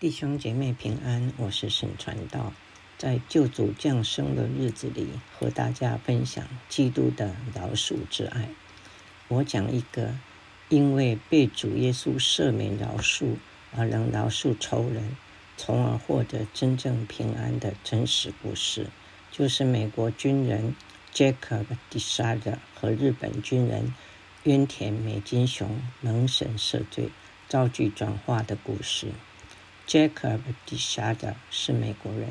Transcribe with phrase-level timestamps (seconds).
[0.00, 2.54] 弟兄姐妹平安，我是沈传道，
[2.96, 8.48] 在救主降生的日子里，和大家分享基督的饶恕之爱。
[9.28, 10.14] 我讲一个
[10.70, 13.34] 因为被主耶稣赦免饶恕
[13.76, 15.18] 而能饶恕仇人，
[15.58, 18.86] 从而获得真正平安的真实故事，
[19.30, 20.74] 就是美国军人
[21.12, 23.94] Jacob d e s a d e r 和日本军人
[24.44, 27.10] 渊田美金雄能神赦罪、
[27.50, 29.08] 遭拒转化的故事。
[29.90, 32.28] Jacob d e s a d e 是美国人，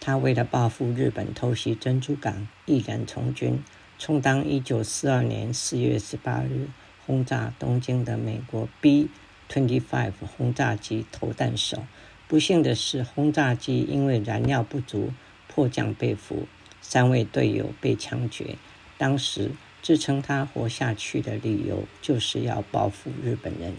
[0.00, 3.64] 他为了报复日本偷袭珍珠港，毅然从军，
[3.98, 6.68] 充当1942年4月18日
[7.06, 11.86] 轰炸东京的美国 B-25 轰炸机投弹手。
[12.28, 15.14] 不幸的是，轰炸机因为燃料不足
[15.48, 16.46] 迫降被俘，
[16.82, 18.58] 三位队友被枪决。
[18.98, 23.72] 当时支撑他活下去的理由，就是要报复日本人。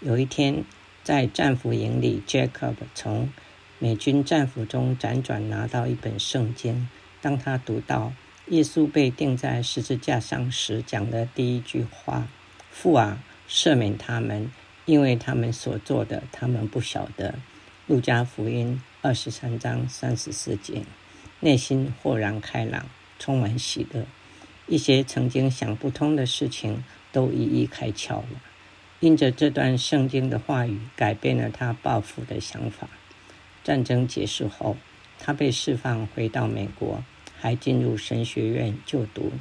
[0.00, 0.64] 有一天。
[1.02, 3.30] 在战俘营里，Jacob 从
[3.78, 6.88] 美军战俘中辗转拿到一本圣经。
[7.22, 8.12] 当他读到
[8.48, 12.28] 耶稣被钉在十字架上时讲的第一句话
[12.70, 14.50] ：“父啊，赦免他们，
[14.84, 17.34] 因为他们所做的，他们不晓得。”
[17.86, 20.82] 路加福音二十三章三十四节，
[21.40, 22.86] 内心豁然开朗，
[23.18, 24.06] 充满喜乐。
[24.66, 28.40] 一些曾经想不通的事情都一一开窍了。
[29.00, 32.86] 因着这段圣经的话语，改变了他报复的想法。
[33.64, 34.76] 战争结束后，
[35.18, 37.02] 他被释放回到美国，
[37.38, 39.32] 还进入神学院就读。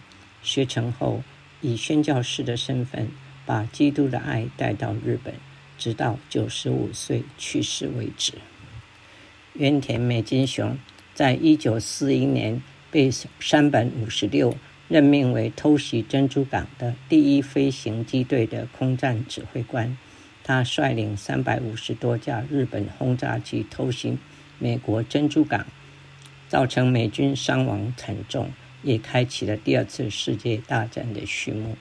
[0.41, 1.23] 学成后，
[1.59, 3.09] 以宣教士的身份，
[3.45, 5.33] 把基督的爱带到日本，
[5.77, 8.35] 直到九十五岁去世为止。
[9.51, 10.77] 原田美金雄
[11.13, 14.55] 在一九四一年被山本五十六。
[14.89, 19.95] 任命为偷袭珍珠港的第一飞行机队的空战指挥官，
[20.43, 24.17] 他率领三百五十多架日本轰炸机偷袭
[24.57, 25.67] 美国珍珠港，
[26.47, 28.49] 造成美军伤亡惨重，
[28.81, 31.77] 也开启了第二次世界大战的序幕。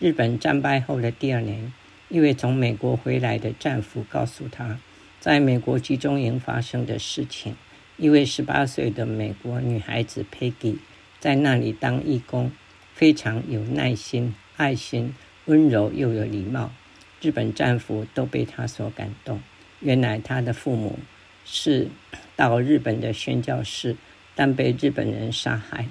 [0.00, 1.72] 日本战败后的第二年，
[2.08, 4.80] 一位从美国回来的战俘告诉他，
[5.20, 7.54] 在美国集中营发生的事情。
[7.98, 10.78] 一位十八岁的美国女孩子 Peggy。
[11.22, 12.50] 在那里当义工，
[12.96, 16.72] 非常有耐心、爱心、温柔又有礼貌。
[17.20, 19.40] 日本战俘都被他所感动。
[19.78, 20.98] 原来他的父母
[21.44, 21.86] 是
[22.34, 23.94] 到日本的宣教士，
[24.34, 25.86] 但被日本人杀害。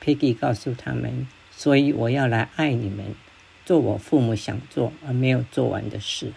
[0.00, 3.16] Peggy 告诉他们：“所以我要来爱你们，
[3.66, 6.32] 做我父母想做而没有做完的事。”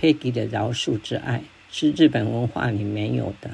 [0.00, 3.50] Peggy 的饶恕之爱是日本文化里没有的，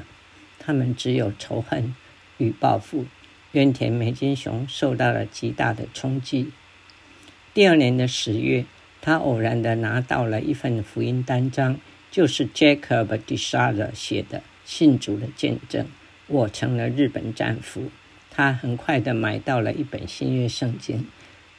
[0.60, 1.96] 他们只有仇恨
[2.38, 3.04] 与报复。
[3.56, 6.50] 渊田美金雄受到了极大的冲击。
[7.54, 8.66] 第二年的十月，
[9.00, 11.80] 他偶然的拿到了一份福音单张，
[12.10, 15.86] 就是 Jacob d e s a r 写的信主的见证。
[16.26, 17.90] 我成了日本战俘。
[18.30, 21.06] 他很快的买到了一本新约圣经。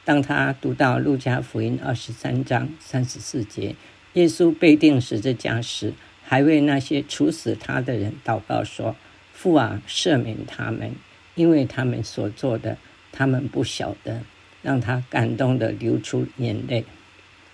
[0.04, 3.74] 当他读到路加福音二十三章三十四节，
[4.12, 8.94] 耶稣被钉十字架时，还为那些处死他的人祷告说
[9.34, 10.92] ：“父啊，赦免他们。”
[11.38, 12.76] 因为他们所做的，
[13.12, 14.22] 他们不晓得，
[14.60, 16.84] 让他感动的流出眼泪。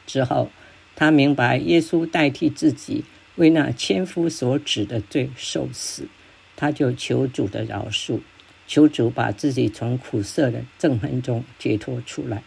[0.07, 0.51] 之后，
[0.97, 3.05] 他明白耶稣代替自己
[3.37, 6.09] 为那千夫所指的罪受死，
[6.57, 8.21] 他就求主的饶恕，
[8.67, 12.43] 求主把自己从苦涩的憎恨中解脱出来。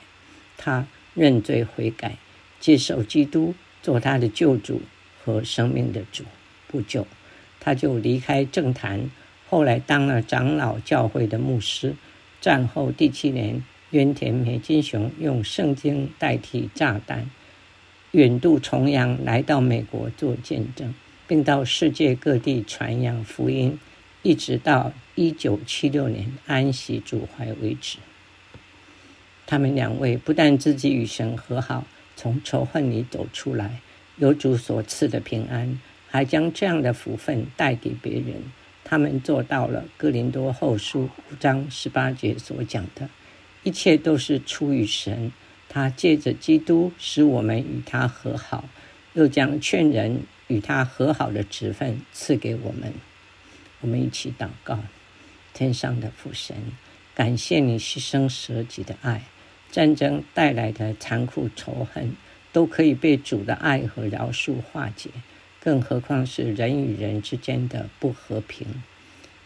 [0.58, 2.18] 他认罪悔改，
[2.60, 3.54] 接受基督
[3.84, 4.82] 做他的救主
[5.24, 6.24] 和生命的主。
[6.68, 7.06] 不久，
[7.60, 9.12] 他就离开政坛。
[9.50, 11.96] 后来当了长老教会的牧师。
[12.40, 17.30] 战后第七年，渊田美金雄用圣经代替炸弹，
[18.12, 20.94] 远渡重洋来到美国做见证，
[21.28, 23.80] 并到世界各地传扬福音，
[24.22, 27.98] 一直到一九七六年安息主怀为止。
[29.46, 31.86] 他们两位不但自己与神和好，
[32.16, 33.82] 从仇恨里走出来，
[34.18, 38.44] 有主所赐的平安，还将这样的福分带给别人。
[38.90, 43.10] 他们做到了《哥林多后书》五章十八节所讲的，
[43.64, 45.34] 一切都是出于神。
[45.68, 48.64] 他借着基督使我们与他和好，
[49.12, 52.94] 又将劝人与他和好的职分赐给我们。
[53.82, 54.80] 我们一起祷告：
[55.54, 56.56] 天上的父神，
[57.14, 59.24] 感谢你牺牲舍己的爱，
[59.70, 62.16] 战争带来的残酷仇恨
[62.54, 65.10] 都可以被主的爱和饶恕化解。
[65.68, 68.82] 更何况是人与人之间的不和平。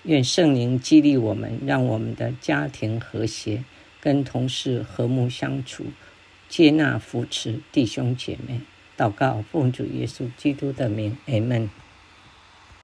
[0.03, 3.63] 愿圣灵激励我们，让我们的家庭和谐，
[3.99, 5.85] 跟同事和睦相处，
[6.47, 8.61] 接纳扶持弟兄姐妹。
[8.95, 11.67] 祷告奉主耶稣基督的名，阿门。